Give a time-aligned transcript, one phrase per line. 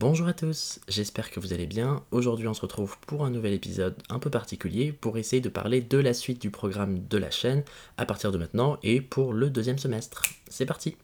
[0.00, 2.02] Bonjour à tous, j'espère que vous allez bien.
[2.10, 5.82] Aujourd'hui on se retrouve pour un nouvel épisode un peu particulier pour essayer de parler
[5.82, 7.64] de la suite du programme de la chaîne
[7.98, 10.22] à partir de maintenant et pour le deuxième semestre.
[10.48, 10.96] C'est parti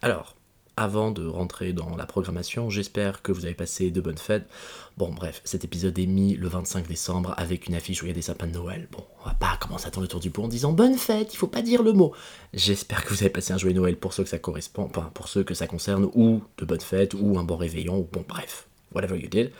[0.00, 0.36] Alors,
[0.76, 4.48] avant de rentrer dans la programmation, j'espère que vous avez passé de bonnes fêtes.
[4.96, 8.12] Bon, bref, cet épisode est mis le 25 décembre avec une affiche où il y
[8.12, 8.88] a des sapins de Noël.
[8.90, 11.36] Bon, on va pas commencer à tourner autour du pot en disant bonne fête, il
[11.36, 12.12] faut pas dire le mot.
[12.52, 15.28] J'espère que vous avez passé un joyeux Noël pour ceux que ça correspond, enfin pour
[15.28, 18.66] ceux que ça concerne, ou de bonnes fêtes, ou un bon réveillon, ou bon, bref,
[18.94, 19.50] whatever you did.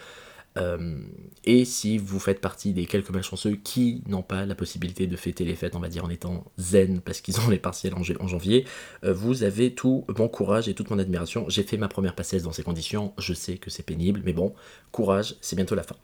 [0.56, 1.00] Euh,
[1.44, 5.44] et si vous faites partie des quelques malchanceux qui n'ont pas la possibilité de fêter
[5.44, 8.64] les fêtes, on va dire en étant zen parce qu'ils ont les partiels en, janvier,
[9.04, 11.46] euh, vous avez tout mon courage et toute mon admiration.
[11.48, 14.54] J'ai fait ma première passesse dans ces conditions, je sais que c'est pénible, mais bon,
[14.92, 15.96] courage, c'est bientôt la fin.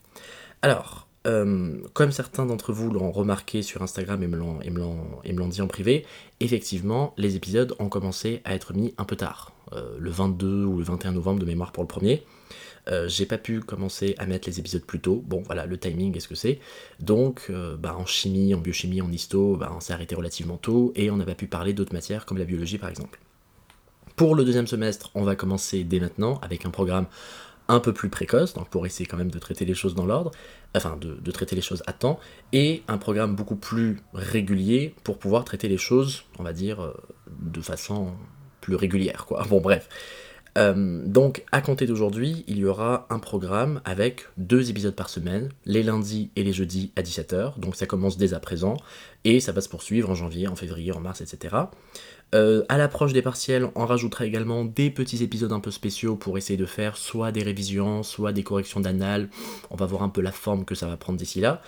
[0.63, 5.69] Alors, euh, comme certains d'entre vous l'ont remarqué sur Instagram et me l'ont dit en
[5.69, 6.07] privé,
[6.41, 9.53] effectivement, les épisodes ont commencé à être mis un peu tard.
[9.73, 12.25] le 22 ou le 21 novembre de mémoire pour le premier.
[12.89, 15.23] Euh, j'ai pas pu commencer à mettre les épisodes plus tôt.
[15.27, 16.59] Bon, voilà, le timing, est-ce que c'est?
[16.99, 20.93] Donc, euh, bah, en chimie, en biochimie, en histo, bah, on s'est arrêté relativement tôt
[20.97, 23.21] et on n'a pas pu parler d'autres matières comme la biologie par exemple.
[24.17, 27.07] Pour le deuxième semestre, on va commencer dès maintenant avec un programme
[27.71, 30.33] un peu plus précoce, donc pour essayer quand même de traiter les choses dans l'ordre,
[30.75, 32.19] enfin de, traiter les choses à temps,
[32.53, 36.93] et un programme beaucoup plus régulier pour pouvoir traiter les choses, on va dire, euh,
[37.41, 38.13] de façon
[38.61, 39.47] plus régulière, quoi.
[39.49, 39.89] Bon, bref.
[40.61, 45.49] Euh, donc, à compter d'aujourd'hui, il y aura un programme avec deux épisodes par semaine,
[45.65, 47.59] les lundis et les jeudis à 17h.
[47.59, 48.77] Donc, ça commence dès à présent
[49.25, 51.57] et ça va se poursuivre en janvier, en février, en mars, etc.
[52.35, 56.39] Euh, à l'approche des partiels, on rajoutera également des petits épisodes un peu spéciaux pour
[56.39, 59.29] essayer de faire soit des révisions, soit des corrections d'annales.
[59.71, 61.61] On va voir un peu la forme que ça va prendre d'ici là.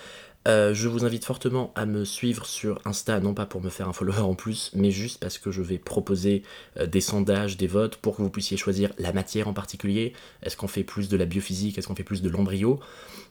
[0.49, 3.89] Euh, je vous invite fortement à me suivre sur Insta, non pas pour me faire
[3.89, 6.43] un follower en plus, mais juste parce que je vais proposer
[6.79, 10.15] euh, des sondages, des votes pour que vous puissiez choisir la matière en particulier.
[10.43, 11.79] Est-ce qu'on fait plus de la biophysique?
[11.79, 12.81] Est-ce qu'on fait plus de l'embryo?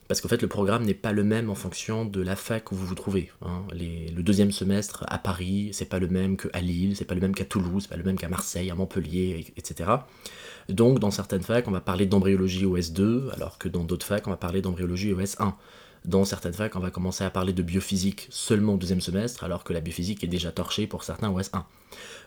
[0.08, 2.74] Parce qu'en fait, le programme n'est pas le même en fonction de la fac où
[2.74, 3.30] vous vous trouvez.
[3.42, 3.62] Hein.
[3.72, 7.34] le deuxième semestre à Paris, c'est pas le même qu'à Lille, c'est pas le même
[7.34, 9.90] qu'à Toulouse, c'est pas le même qu'à Marseille, à Montpellier, etc.
[10.68, 14.26] Donc, dans certaines facs, on va parler d'embryologie au S2, alors que dans d'autres facs,
[14.26, 15.54] on va parler d'embryologie au S1.
[16.04, 19.62] Dans certaines facs, on va commencer à parler de biophysique seulement au deuxième semestre, alors
[19.62, 21.62] que la biophysique est déjà torchée pour certains au S1.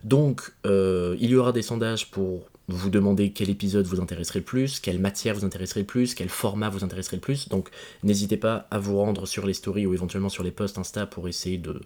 [0.03, 4.45] Donc, euh, il y aura des sondages pour vous demander quel épisode vous intéresserait le
[4.45, 7.49] plus, quelle matière vous intéresserait le plus, quel format vous intéresserait le plus.
[7.49, 7.69] Donc,
[8.03, 11.27] n'hésitez pas à vous rendre sur les stories ou éventuellement sur les posts Insta pour
[11.27, 11.81] essayer de,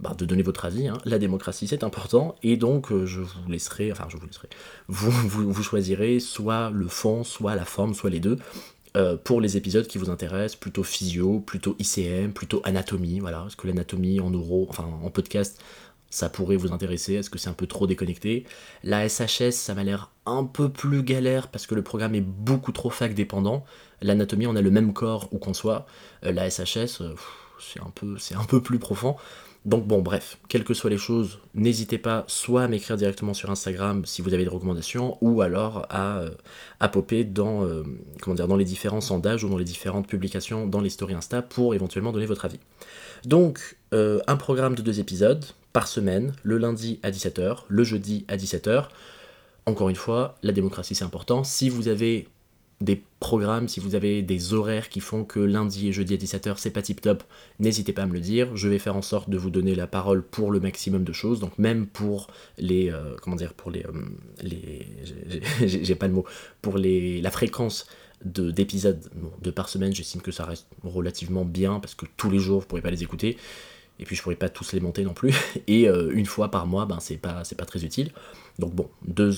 [0.00, 0.86] bah, donner votre avis.
[0.86, 0.98] Hein.
[1.04, 4.48] La démocratie, c'est important, et donc euh, je vous laisserai, enfin, je vous laisserai,
[4.88, 8.38] vous, vous choisirez soit le fond, soit la forme, soit les deux.
[8.96, 13.56] Euh, pour les épisodes qui vous intéressent, plutôt physio, plutôt ICM, plutôt anatomie, voilà, est-ce
[13.56, 15.62] que l'anatomie en euro, enfin en podcast,
[16.10, 18.46] ça pourrait vous intéresser, est-ce que c'est un peu trop déconnecté?
[18.82, 22.72] La SHS, ça m'a l'air un peu plus galère parce que le programme est beaucoup
[22.72, 23.64] trop fac dépendant.
[24.00, 25.86] L'anatomie, on a le même corps où qu'on soit.
[26.24, 27.14] Euh, la SHS, euh,
[27.58, 29.16] c'est un peu plus profond.
[29.64, 33.50] Donc bon, bref, quelles que soient les choses, n'hésitez pas soit à m'écrire directement sur
[33.50, 37.82] Instagram si vous avez des recommandations, ou alors à, euh, popper dans, euh,
[38.26, 42.26] dans les différents sondages ou dans les différentes publications dans les Insta pour éventuellement donner
[42.26, 42.60] votre avis.
[43.24, 48.24] Donc, euh, un programme de deux épisodes par semaine, le lundi à 17h, le jeudi
[48.28, 48.88] à 17h.
[49.66, 51.44] Encore une fois, la démocratie c'est important.
[51.44, 52.28] Si vous avez
[52.80, 56.54] des programmes, si vous avez des horaires qui font que lundi et jeudi à 17h
[56.58, 57.24] c'est pas tip top,
[57.58, 58.56] n'hésitez pas à me le dire.
[58.56, 61.40] Je vais faire en sorte de vous donner la parole pour le maximum de choses,
[61.40, 62.90] donc même pour les.
[62.90, 63.84] Euh, comment dire Pour les.
[63.84, 63.92] Euh,
[64.42, 64.86] les
[65.66, 66.24] J'ai pas de mots.
[66.62, 67.86] Pour les, la fréquence
[68.24, 69.00] d'épisodes
[69.42, 72.66] de, par semaine, j'estime que ça reste relativement bien parce que tous les jours vous
[72.66, 73.36] pourrez pas les écouter
[74.00, 75.34] et puis je pourrais pas tous les monter non plus,
[75.66, 78.10] et euh, une fois par mois, ben c'est pas, très utile.
[78.58, 79.30] Donc bon, deux,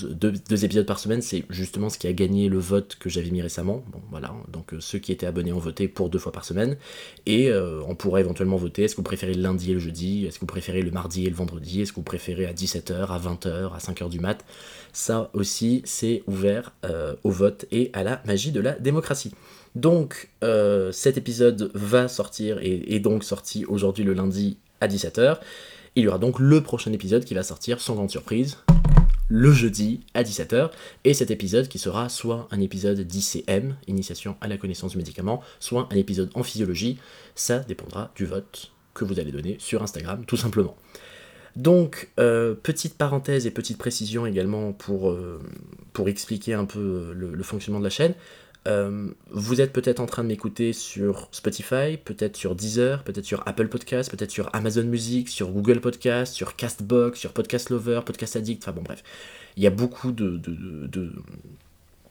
[0.65, 3.83] épisodes par semaine, c'est justement ce qui a gagné le vote que j'avais mis récemment.
[3.91, 6.77] Bon voilà, donc euh, ceux qui étaient abonnés ont voté pour deux fois par semaine,
[7.25, 10.25] et euh, on pourrait éventuellement voter, est-ce que vous préférez le lundi et le jeudi,
[10.25, 13.07] est-ce que vous préférez le mardi et le vendredi, est-ce que vous préférez à 17h,
[13.07, 14.43] à 20h, à 5h du mat?
[14.93, 16.73] Ça aussi, c'est ouvert
[17.23, 19.31] au vote et à la magie de la démocratie.
[19.75, 25.37] Donc euh, cet épisode va sortir et est donc sorti aujourd'hui le lundi à 17h.
[25.95, 28.57] Il y aura donc le prochain épisode qui va sortir sans grande surprise
[29.31, 30.71] le jeudi à 17h,
[31.05, 35.41] et cet épisode qui sera soit un épisode d'ICM, initiation à la connaissance du médicament,
[35.61, 36.99] soit un épisode en physiologie,
[37.33, 40.75] ça dépendra du vote que vous allez donner sur Instagram, tout simplement.
[41.55, 45.41] Donc, euh, petite parenthèse et petite précision également pour, euh,
[45.93, 48.13] pour expliquer un peu le, fonctionnement de la chaîne.
[48.67, 53.41] Euh, vous êtes peut-être en train de m'écouter sur Spotify, peut-être sur Deezer, peut-être sur
[53.47, 58.35] Apple Podcast, peut-être sur Amazon Music, sur Google Podcast, sur Castbox, sur Podcast Lover, Podcast
[58.35, 59.03] Addict, enfin bon bref.
[59.57, 60.39] Il y a beaucoup de,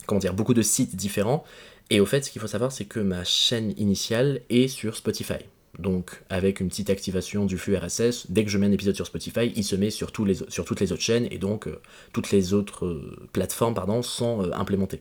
[0.06, 1.44] comment dire, beaucoup de sites différents.
[1.88, 5.38] Et au fait, ce qu'il faut savoir, c'est que ma chaîne initiale est sur Spotify.
[5.78, 9.06] Donc, avec une petite activation du flux RSS, dès que je mets un épisode sur
[9.06, 11.80] Spotify, il se met sur, tous les, sur toutes les autres chaînes et donc euh,
[12.12, 15.00] toutes les autres euh, plateformes pardon, sont implémentées.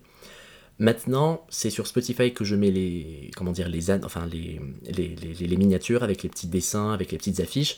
[0.79, 5.57] Maintenant, c'est sur Spotify que je mets les, comment dire, les, enfin, les, les, les,
[5.57, 7.75] miniatures avec les petits dessins, avec les petites affiches.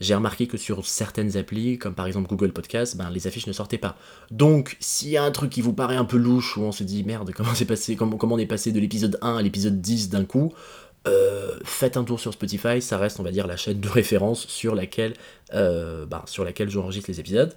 [0.00, 3.52] J'ai remarqué que sur certaines applis, comme par exemple Google Podcast, ben, les affiches ne
[3.52, 3.96] sortaient pas.
[4.30, 6.84] Donc, s'il y a un truc qui vous paraît un peu louche, où on se
[6.84, 10.24] dit merde, comment, passé, comment, on est passé de l'épisode 1 à l'épisode 10 d'un
[10.24, 10.52] coup,
[11.08, 14.46] euh, faites un tour sur Spotify, ça reste, on va dire, la chaîne de référence
[14.46, 15.14] sur laquelle,
[15.54, 17.54] euh, bah, sur laquelle j'enregistre les épisodes.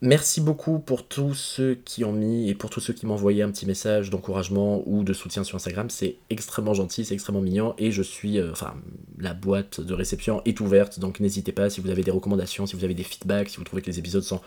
[0.00, 3.42] Merci beaucoup pour tous ceux qui ont mis et pour tous ceux qui m'ont envoyé
[3.42, 5.90] un petit message d'encouragement ou de soutien sur Instagram.
[5.90, 8.38] C'est extrêmement gentil, c'est extrêmement mignon et je suis.
[8.38, 8.76] Euh, enfin,
[9.18, 12.76] la boîte de réception est ouverte donc n'hésitez pas si vous avez des recommandations, si
[12.76, 14.40] vous avez des feedbacks, si vous trouvez que les épisodes sont,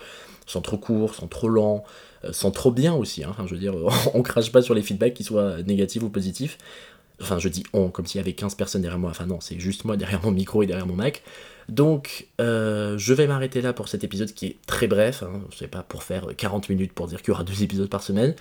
[0.61, 1.83] trop courts, sont trop lents,
[2.31, 3.25] sont trop bien aussi.
[3.25, 3.35] Hein.
[3.45, 3.75] je veux dire,
[4.13, 6.57] on crache pas sur les feedbacks qui soient négatifs ou positifs.
[7.21, 9.11] Enfin, je dis on, comme s'il y avait 15 personnes derrière moi.
[9.11, 11.23] Enfin, non, c'est juste moi derrière mon micro et derrière mon Mac.
[11.69, 15.23] Donc, euh, je vais m'arrêter là pour cet épisode qui est très bref.
[15.23, 15.41] Hein.
[15.51, 18.03] Je sais pas pour faire 40 minutes pour dire qu'il y aura deux épisodes par
[18.03, 18.35] semaine,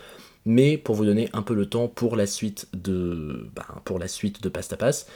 [0.44, 4.08] mais pour vous donner un peu le temps pour la suite de, ben, pour la
[4.08, 5.06] suite de Passe Passe.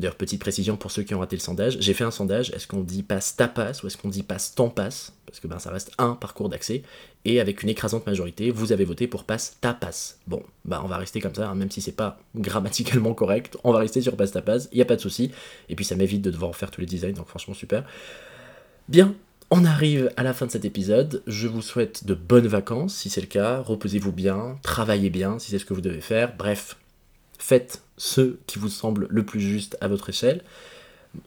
[0.00, 2.66] D'ailleurs, petite précision pour ceux qui ont raté le sondage, j'ai fait un sondage, est-ce
[2.66, 5.12] qu'on dit passe tapas ou est-ce qu'on dit passe temps passe?
[5.26, 6.82] Parce que ben, ça reste un parcours d'accès,
[7.26, 10.14] et avec une écrasante majorité, vous avez voté pour passe tapas.
[10.26, 13.72] Bon, bah on va rester comme ça, hein, même si c'est pas grammaticalement correct, on
[13.72, 15.32] va rester sur passe tapas, il n'y a pas de souci,
[15.68, 17.84] et puis ça m'évite de devoir faire tous les designs, donc franchement super.
[18.88, 19.14] Bien,
[19.50, 21.22] on arrive à la fin de cet épisode.
[21.26, 23.58] Je vous souhaite de bonnes vacances si c'est le cas.
[23.58, 26.36] Reposez-vous bien, travaillez bien si c'est ce que vous devez faire.
[26.36, 26.76] Bref,
[27.42, 30.42] faites ce qui vous semble le plus juste à votre échelle.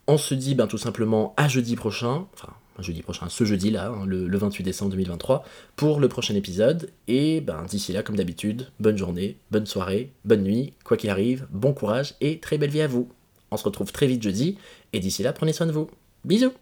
[0.07, 3.89] On se dit ben, tout simplement à jeudi prochain, enfin jeudi prochain, ce jeudi là,
[3.89, 5.44] hein, le, 28 décembre 2023,
[5.75, 6.89] pour le prochain épisode.
[7.07, 11.48] Et ben, d'ici là, comme d'habitude, bonne journée, bonne soirée, bonne nuit, quoi qu'il arrive,
[11.51, 13.09] bon courage et très belle vie à vous.
[13.51, 14.57] On se retrouve très vite jeudi,
[14.94, 15.89] et d'ici là, prenez soin de vous.
[16.25, 16.54] Bisous